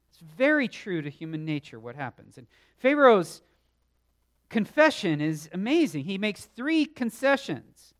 [0.09, 2.37] It's very true to human nature what happens.
[2.37, 3.41] And Pharaoh's
[4.49, 6.05] confession is amazing.
[6.05, 7.93] He makes three concessions.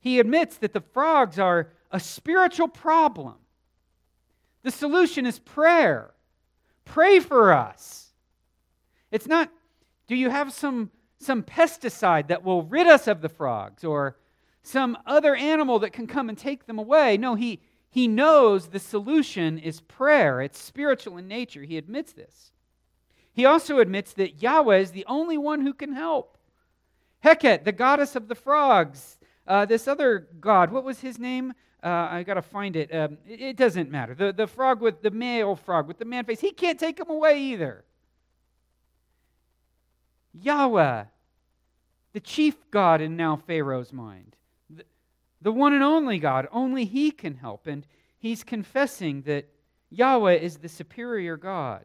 [0.00, 3.34] He admits that the frogs are a spiritual problem.
[4.64, 6.12] The solution is prayer.
[6.84, 8.12] Pray for us.
[9.12, 9.50] It's not,
[10.08, 14.16] do you have some, some pesticide that will rid us of the frogs or
[14.62, 17.16] some other animal that can come and take them away?
[17.16, 20.40] No, he, he knows the solution is prayer.
[20.40, 21.62] It's spiritual in nature.
[21.62, 22.50] He admits this.
[23.32, 26.38] He also admits that Yahweh is the only one who can help.
[27.22, 30.72] Heket, the goddess of the frogs, uh, this other god.
[30.72, 31.52] What was his name?
[31.84, 32.94] Uh, I got to find it.
[32.94, 33.40] Um, it.
[33.40, 33.56] it.
[33.58, 34.14] doesn't matter.
[34.14, 37.10] The, the frog with the male frog with the man face, he can't take him
[37.10, 37.84] away either.
[40.32, 41.04] Yahweh,
[42.14, 44.34] the chief God in now Pharaoh's mind,
[44.70, 44.84] the,
[45.42, 47.66] the one and only God, only he can help.
[47.66, 49.50] And he's confessing that
[49.90, 51.84] Yahweh is the superior God.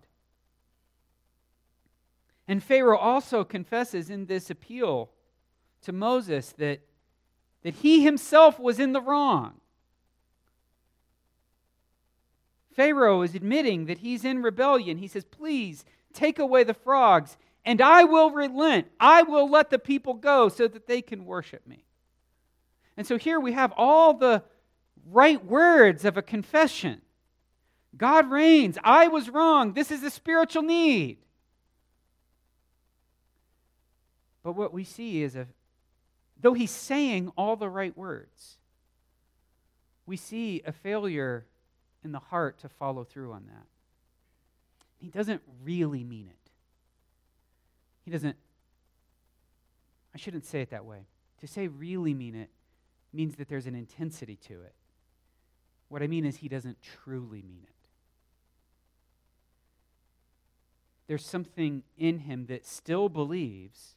[2.48, 5.12] And Pharaoh also confesses in this appeal
[5.82, 6.80] to Moses that,
[7.64, 9.60] that he himself was in the wrong.
[12.76, 14.98] Pharaoh is admitting that he's in rebellion.
[14.98, 18.88] He says, Please take away the frogs, and I will relent.
[19.00, 21.86] I will let the people go so that they can worship me.
[22.98, 24.44] And so here we have all the
[25.10, 27.02] right words of a confession.
[27.98, 28.78] God reigns.
[28.84, 29.74] I was wrong.
[29.74, 31.18] This is a spiritual need.
[34.44, 35.48] But what we see is a
[36.42, 38.58] though he's saying all the right words,
[40.06, 41.46] we see a failure
[42.04, 43.66] in the heart to follow through on that.
[45.00, 46.52] He doesn't really mean it.
[48.04, 48.36] He doesn't,
[50.14, 51.06] I shouldn't say it that way.
[51.42, 52.50] To say really mean it
[53.14, 54.74] means that there's an intensity to it.
[55.88, 57.90] What I mean is, he doesn't truly mean it.
[61.08, 63.96] There's something in him that still believes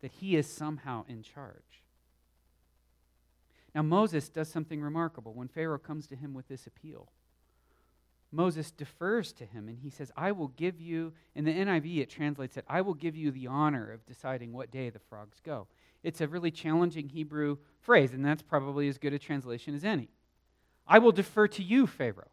[0.00, 1.82] that he is somehow in charge.
[3.74, 7.10] Now, Moses does something remarkable when Pharaoh comes to him with this appeal.
[8.32, 12.10] Moses defers to him and he says, I will give you, in the NIV it
[12.10, 15.66] translates it, I will give you the honor of deciding what day the frogs go.
[16.02, 20.08] It's a really challenging Hebrew phrase, and that's probably as good a translation as any.
[20.86, 22.28] I will defer to you, Pharaoh.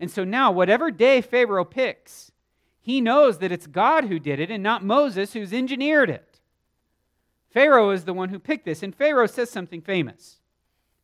[0.00, 2.32] And so now, whatever day Pharaoh picks,
[2.80, 6.40] he knows that it's God who did it and not Moses who's engineered it.
[7.50, 8.82] Pharaoh is the one who picked this.
[8.82, 10.36] And Pharaoh says something famous.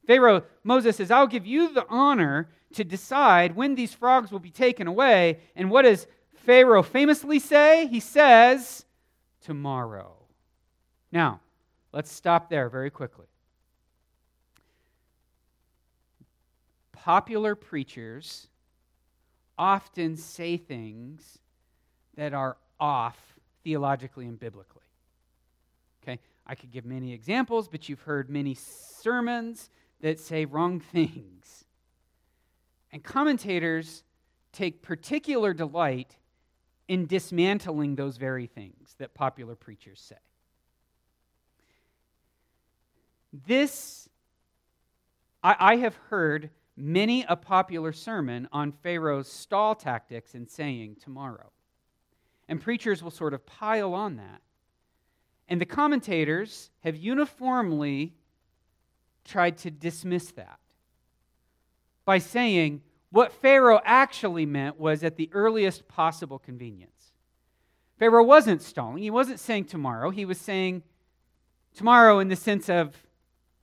[0.07, 4.51] Pharaoh, Moses says, I'll give you the honor to decide when these frogs will be
[4.51, 5.39] taken away.
[5.57, 7.87] And what does Pharaoh famously say?
[7.87, 8.85] He says,
[9.43, 10.15] tomorrow.
[11.13, 11.41] Now,
[11.93, 13.27] let's stop there very quickly.
[16.93, 18.49] Popular preachers
[19.59, 21.39] often say things
[22.17, 23.19] that are off
[23.63, 24.83] theologically and biblically.
[26.03, 26.19] Okay?
[26.47, 31.64] I could give many examples, but you've heard many sermons that say wrong things.
[32.95, 34.05] And commentators
[34.53, 36.17] take particular delight
[36.87, 40.15] in dismantling those very things that popular preachers say.
[43.49, 44.09] This,
[45.43, 51.51] I, I, have heard many a popular sermon on Pharaoh's stall tactics and saying tomorrow.
[52.49, 54.41] And preachers will sort of pile on that.
[55.49, 58.15] And the commentators have uniformly
[59.25, 60.61] tried to dismiss that
[62.05, 67.13] by saying what Pharaoh actually meant was at the earliest possible convenience.
[67.99, 70.83] Pharaoh wasn't stalling, he wasn't saying tomorrow, he was saying
[71.75, 72.97] tomorrow in the sense of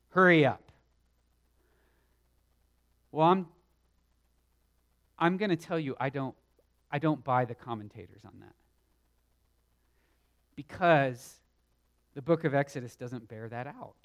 [0.10, 0.72] hurry up.
[3.12, 3.48] Well, I'm,
[5.20, 6.36] I'm going to tell you, I don't,
[6.90, 8.56] I don't buy the commentators on that.
[10.56, 11.40] Because
[12.14, 13.96] the book of Exodus doesn't bear that out.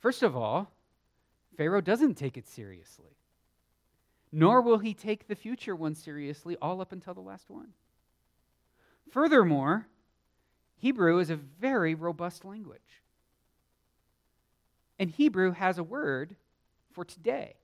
[0.00, 0.72] First of all,
[1.58, 3.18] Pharaoh doesn't take it seriously,
[4.30, 7.72] nor will he take the future one seriously all up until the last one.
[9.10, 9.88] Furthermore,
[10.76, 13.02] Hebrew is a very robust language.
[15.00, 16.36] And Hebrew has a word
[16.92, 17.54] for today.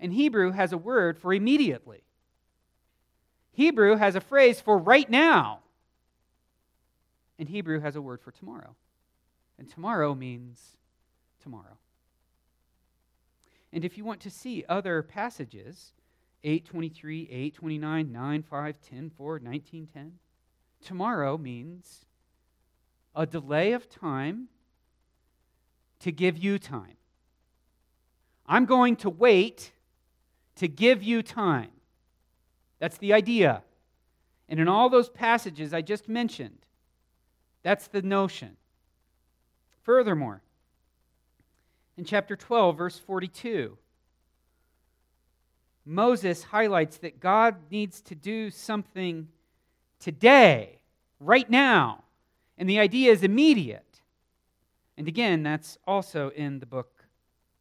[0.00, 2.02] And Hebrew has a word for immediately.
[3.52, 5.60] Hebrew has a phrase for right now.
[7.38, 8.74] And Hebrew has a word for tomorrow.
[9.56, 10.76] And tomorrow means
[11.40, 11.78] tomorrow.
[13.74, 15.94] And if you want to see other passages,
[16.44, 20.12] 823, 829, 9, 5, 10, 4, 19, 10,
[20.80, 22.06] tomorrow means
[23.16, 24.46] a delay of time
[25.98, 26.96] to give you time.
[28.46, 29.72] I'm going to wait
[30.54, 31.72] to give you time.
[32.78, 33.64] That's the idea.
[34.48, 36.64] And in all those passages I just mentioned,
[37.64, 38.56] that's the notion.
[39.82, 40.43] Furthermore,
[41.96, 43.76] in chapter 12, verse 42,
[45.84, 49.28] Moses highlights that God needs to do something
[50.00, 50.80] today,
[51.20, 52.04] right now.
[52.56, 54.00] And the idea is immediate.
[54.96, 57.04] And again, that's also in the book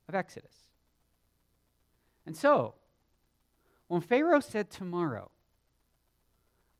[0.07, 0.55] of Exodus.
[2.25, 2.75] And so,
[3.87, 5.29] when Pharaoh said tomorrow,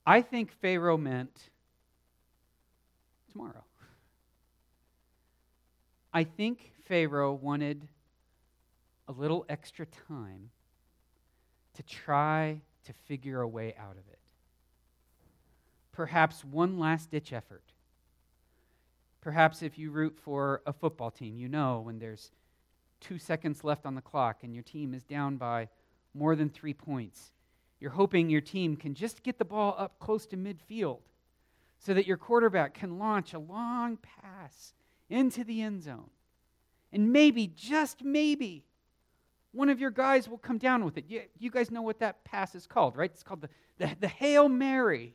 [0.06, 1.50] I think Pharaoh meant
[3.32, 3.64] tomorrow.
[6.14, 7.88] I think Pharaoh wanted
[9.08, 10.52] a little extra time
[11.74, 14.20] to try to figure a way out of it.
[15.92, 17.64] Perhaps one last ditch effort.
[19.22, 22.32] Perhaps if you root for a football team, you know when there's
[23.00, 25.68] two seconds left on the clock and your team is down by
[26.14, 27.32] more than three points,
[27.80, 31.00] you're hoping your team can just get the ball up close to midfield
[31.80, 34.74] so that your quarterback can launch a long pass
[35.10, 36.10] into the end zone.
[36.92, 38.64] And maybe, just maybe,
[39.52, 41.06] one of your guys will come down with it.
[41.08, 43.12] You, you guys know what that pass is called, right?
[43.12, 45.14] It's called the, the, the Hail Mary.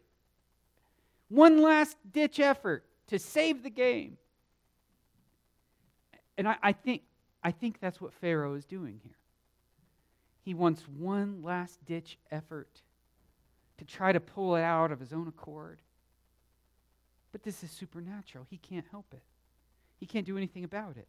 [1.29, 4.17] One last ditch effort to save the game.
[6.37, 7.03] And I, I, think,
[7.43, 9.17] I think that's what Pharaoh is doing here.
[10.45, 12.81] He wants one last ditch effort
[13.79, 15.81] to try to pull it out of his own accord.
[17.33, 18.47] But this is supernatural.
[18.49, 19.23] He can't help it,
[19.99, 21.09] he can't do anything about it.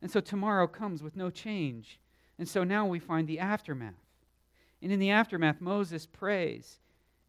[0.00, 1.98] And so tomorrow comes with no change.
[2.38, 3.94] And so now we find the aftermath.
[4.82, 6.78] And in the aftermath, Moses prays.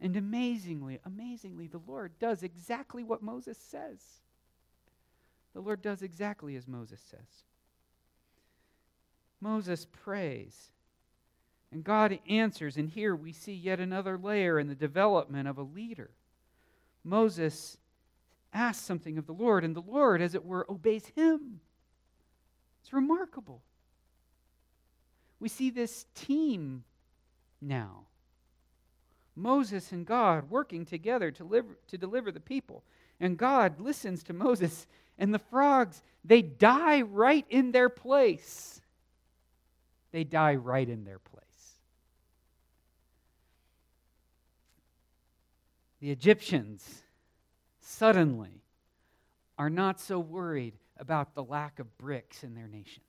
[0.00, 3.98] And amazingly, amazingly, the Lord does exactly what Moses says.
[5.54, 7.44] The Lord does exactly as Moses says.
[9.40, 10.70] Moses prays.
[11.72, 12.76] And God answers.
[12.76, 16.10] And here we see yet another layer in the development of a leader.
[17.04, 17.78] Moses
[18.52, 21.60] asks something of the Lord, and the Lord, as it were, obeys him.
[22.82, 23.62] It's remarkable.
[25.40, 26.84] We see this team
[27.60, 28.06] now
[29.36, 32.82] Moses and God working together to, live, to deliver the people.
[33.20, 34.86] And God listens to Moses,
[35.18, 38.80] and the frogs, they die right in their place.
[40.10, 41.44] They die right in their place.
[46.00, 47.02] The Egyptians
[47.86, 48.62] suddenly
[49.58, 53.02] are not so worried about the lack of bricks in their nation.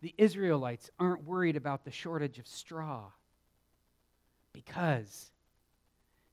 [0.00, 3.10] The Israelites aren't worried about the shortage of straw
[4.52, 5.32] because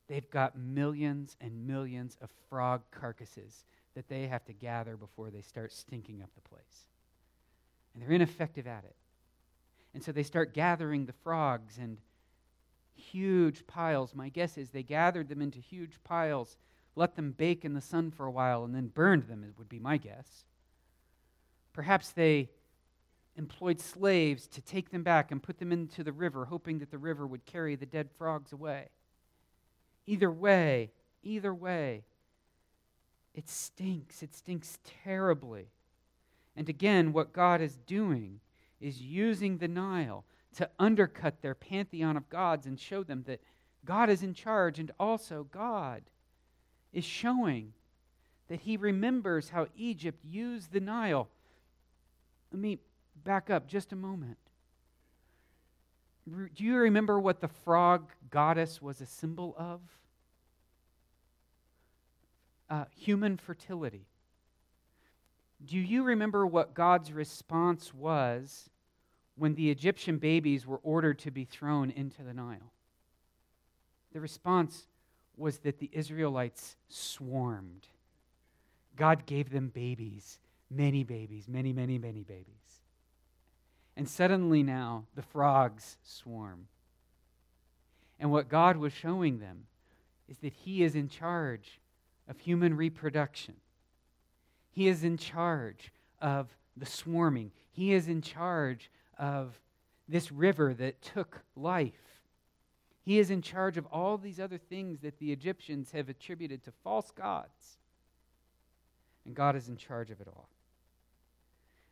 [0.07, 3.65] they've got millions and millions of frog carcasses
[3.95, 6.87] that they have to gather before they start stinking up the place.
[7.93, 8.95] And they're ineffective at it.
[9.93, 11.97] And so they start gathering the frogs and
[12.95, 14.13] huge piles.
[14.13, 16.57] My guess is they gathered them into huge piles
[16.95, 19.79] let them bake in the sun for a while, and then burned them, would be
[19.79, 20.45] my guess.
[21.73, 22.49] Perhaps they
[23.35, 26.97] employed slaves to take them back and put them into the river, hoping that the
[26.97, 28.89] river would carry the dead frogs away.
[30.05, 30.91] Either way,
[31.23, 32.03] either way,
[33.33, 34.21] it stinks.
[34.21, 35.69] It stinks terribly.
[36.55, 38.39] And again, what God is doing
[38.79, 40.25] is using the Nile
[40.57, 43.41] to undercut their pantheon of gods and show them that
[43.85, 46.03] God is in charge and also God
[46.93, 47.73] is showing
[48.49, 51.27] that he remembers how Egypt used the Nile.
[52.51, 52.79] Let me
[53.23, 54.37] back up just a moment.
[56.25, 59.81] Do you remember what the frog goddess was a symbol of?
[62.69, 64.05] Uh, human fertility.
[65.65, 68.69] Do you remember what God's response was
[69.35, 72.71] when the Egyptian babies were ordered to be thrown into the Nile?
[74.13, 74.87] The response
[75.37, 77.87] was that the Israelites swarmed.
[78.95, 82.81] God gave them babies, many babies, many, many, many babies.
[83.95, 86.67] And suddenly now the frogs swarm.
[88.19, 89.65] And what God was showing them
[90.27, 91.79] is that He is in charge
[92.27, 93.55] of human reproduction.
[94.71, 97.51] He is in charge of the swarming.
[97.71, 99.59] He is in charge of
[100.07, 102.12] this river that took life.
[103.03, 106.71] He is in charge of all these other things that the Egyptians have attributed to
[106.83, 107.77] false gods.
[109.25, 110.49] And God is in charge of it all.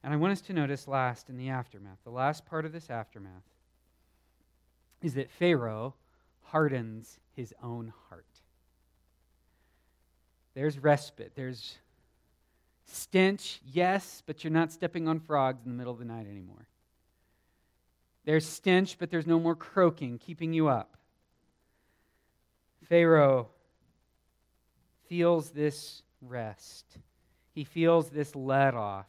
[0.03, 2.89] And I want us to notice last in the aftermath, the last part of this
[2.89, 3.43] aftermath,
[5.01, 5.95] is that Pharaoh
[6.43, 8.25] hardens his own heart.
[10.53, 11.33] There's respite.
[11.35, 11.77] There's
[12.85, 16.67] stench, yes, but you're not stepping on frogs in the middle of the night anymore.
[18.25, 20.97] There's stench, but there's no more croaking keeping you up.
[22.91, 23.47] Pharaoh
[25.07, 26.97] feels this rest,
[27.53, 29.07] he feels this let off,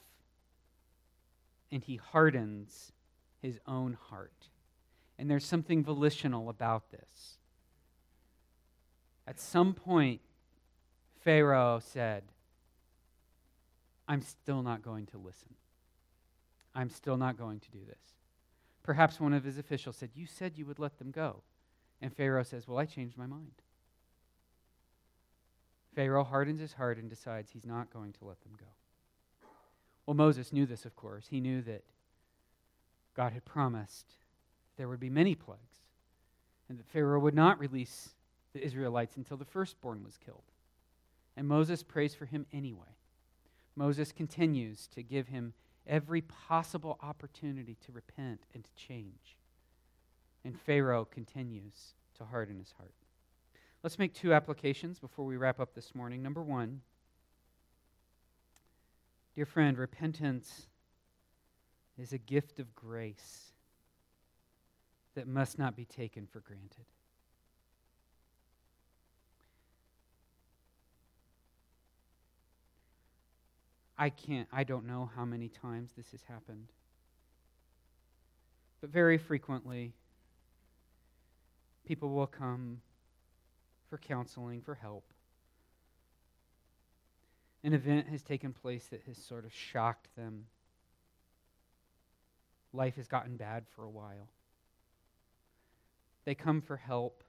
[1.73, 2.93] and he hardens
[3.41, 4.47] his own heart.
[5.19, 7.39] And there's something volitional about this.
[9.27, 10.21] At some point,
[11.25, 12.23] Pharaoh said,
[14.07, 15.55] I'm still not going to listen.
[16.73, 18.15] I'm still not going to do this.
[18.85, 21.43] Perhaps one of his officials said, You said you would let them go.
[22.01, 23.62] And Pharaoh says, Well, I changed my mind.
[25.95, 28.67] Pharaoh hardens his heart and decides he's not going to let them go.
[30.07, 31.27] Well, Moses knew this, of course.
[31.29, 31.85] He knew that
[33.15, 34.07] God had promised
[34.77, 35.81] there would be many plagues
[36.69, 38.11] and that Pharaoh would not release
[38.53, 40.43] the Israelites until the firstborn was killed.
[41.37, 42.97] And Moses prays for him anyway.
[43.77, 45.55] Moses continues to give him
[45.87, 49.39] every possible opportunity to repent and to change.
[50.45, 52.93] And Pharaoh continues to harden his heart.
[53.83, 56.23] Let's make two applications before we wrap up this morning.
[56.23, 56.83] Number one,
[59.35, 60.69] dear friend, repentance
[61.99, 63.51] is a gift of grace
[65.17, 66.85] that must not be taken for granted.
[73.99, 76.69] I can't, I don't know how many times this has happened.
[78.81, 79.93] But very frequently,
[81.85, 82.81] people will come
[83.93, 85.05] for counseling, for help.
[87.63, 90.47] An event has taken place that has sort of shocked them.
[92.73, 94.31] Life has gotten bad for a while.
[96.25, 97.23] They come for help.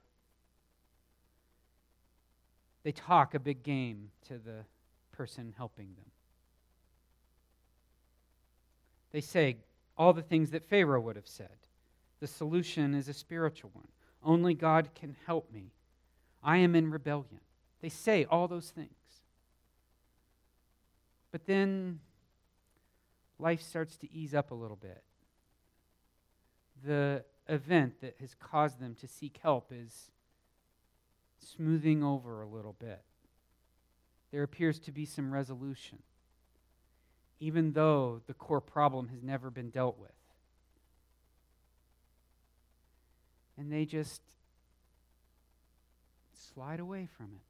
[2.82, 4.64] They talk a big game to the
[5.12, 6.10] person helping them.
[9.12, 9.58] They say
[9.98, 11.58] all the things that Pharaoh would have said.
[12.20, 13.88] The solution is a spiritual one.
[14.22, 15.72] Only God can help me.
[16.44, 17.40] I am in rebellion.
[17.80, 18.90] They say all those things.
[21.32, 22.00] But then
[23.38, 25.02] life starts to ease up a little bit.
[26.84, 30.10] The event that has caused them to seek help is
[31.40, 33.02] smoothing over a little bit.
[34.30, 35.98] There appears to be some resolution,
[37.40, 40.10] even though the core problem has never been dealt with.
[43.56, 44.20] And they just
[46.54, 47.42] slide away from it.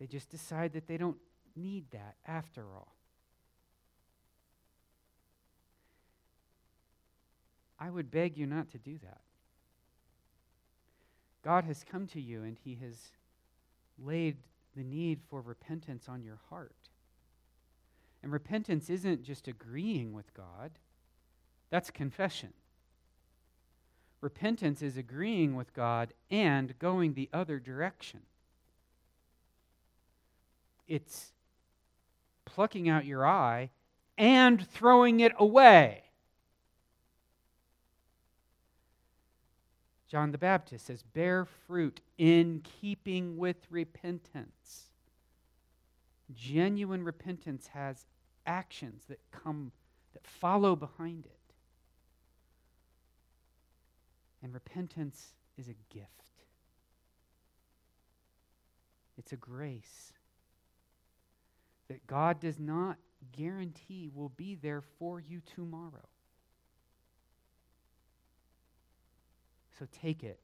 [0.00, 1.18] They just decide that they don't
[1.56, 2.94] need that after all.
[7.80, 9.20] I would beg you not to do that.
[11.44, 13.12] God has come to you and He has
[14.02, 14.36] laid
[14.76, 16.74] the need for repentance on your heart.
[18.22, 20.72] And repentance isn't just agreeing with God,
[21.70, 22.52] that's confession.
[24.20, 28.20] Repentance is agreeing with God and going the other direction.
[30.88, 31.32] It's
[32.44, 33.70] plucking out your eye
[34.16, 36.02] and throwing it away.
[40.08, 44.88] John the Baptist says, bear fruit in keeping with repentance.
[46.34, 48.06] Genuine repentance has
[48.46, 49.70] actions that come,
[50.14, 51.37] that follow behind it.
[54.42, 56.08] And repentance is a gift,
[59.16, 60.12] it's a grace
[61.88, 62.98] that God does not
[63.32, 66.06] guarantee will be there for you tomorrow.
[69.78, 70.38] So take it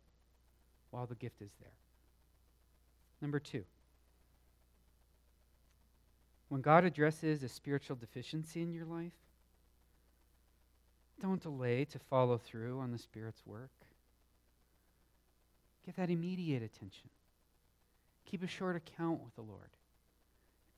[0.91, 1.71] while the gift is there.
[3.21, 3.65] Number two,
[6.49, 9.13] when God addresses a spiritual deficiency in your life,
[11.21, 13.71] don't delay to follow through on the Spirit's work.
[15.85, 17.11] Give that immediate attention.
[18.25, 19.71] Keep a short account with the Lord.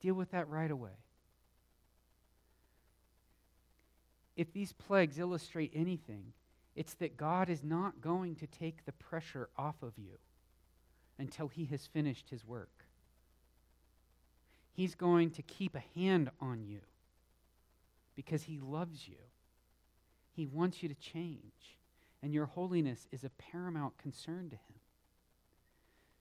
[0.01, 0.91] Deal with that right away.
[4.35, 6.33] If these plagues illustrate anything,
[6.75, 10.19] it's that God is not going to take the pressure off of you
[11.17, 12.85] until He has finished His work.
[14.73, 16.81] He's going to keep a hand on you
[18.15, 19.15] because He loves you.
[20.35, 21.79] He wants you to change,
[22.21, 24.76] and your holiness is a paramount concern to Him.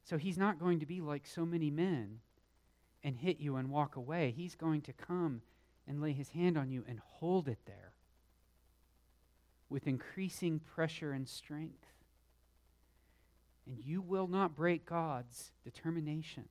[0.08, 2.20] So He's not going to be like so many men
[3.02, 4.32] and hit you and walk away.
[4.34, 5.42] He's going to come
[5.86, 7.92] and lay His hand on you and hold it there
[9.68, 11.84] with increasing pressure and strength.
[13.66, 16.44] And you will not break God's determination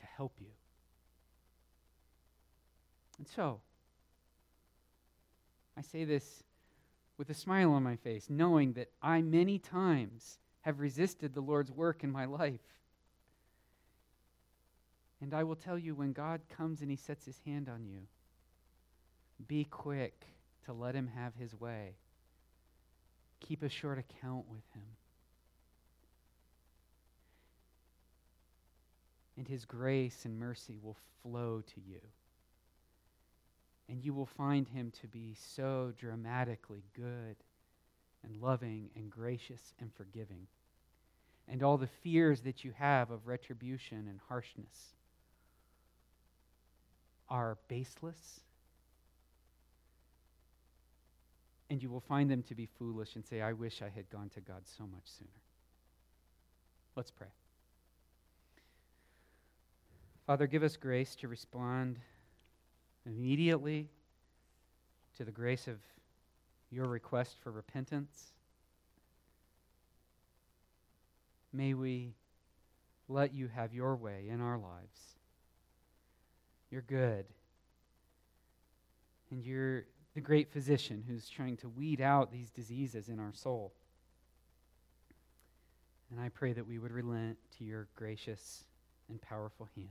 [0.00, 0.52] to help you.
[3.18, 3.60] And so,
[5.76, 6.42] I say this
[7.18, 11.72] with a smile on my face, knowing that I many times have resisted the Lord's
[11.72, 12.60] work in my life.
[15.22, 18.00] And I will tell you when God comes and He sets His hand on you,
[19.48, 20.26] be quick
[20.66, 21.94] to let him have his way.
[23.40, 24.82] Keep a short account with him.
[29.36, 32.00] And his grace and mercy will flow to you.
[33.88, 37.36] And you will find him to be so dramatically good
[38.24, 40.48] and loving and gracious and forgiving.
[41.48, 44.94] And all the fears that you have of retribution and harshness
[47.28, 48.40] are baseless.
[51.70, 54.28] And you will find them to be foolish and say, I wish I had gone
[54.30, 55.30] to God so much sooner.
[56.94, 57.28] Let's pray.
[60.26, 61.98] Father, give us grace to respond
[63.04, 63.88] immediately
[65.16, 65.78] to the grace of
[66.70, 68.32] your request for repentance.
[71.52, 72.14] May we
[73.08, 75.16] let you have your way in our lives.
[76.70, 77.26] You're good.
[79.30, 79.84] And you're
[80.14, 83.72] the great physician who's trying to weed out these diseases in our soul.
[86.10, 88.64] And I pray that we would relent to your gracious
[89.08, 89.88] and powerful hand.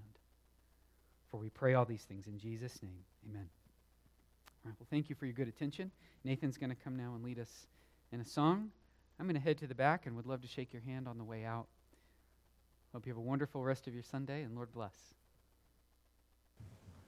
[1.30, 3.04] For we pray all these things in Jesus' name.
[3.30, 3.48] Amen.
[4.64, 5.92] All right, well, thank you for your good attention.
[6.24, 7.68] Nathan's going to come now and lead us
[8.12, 8.72] in a song.
[9.20, 11.18] I'm going to head to the back and would love to shake your hand on
[11.18, 11.68] the way out.
[12.94, 15.15] Hope you have a wonderful rest of your Sunday, and Lord bless.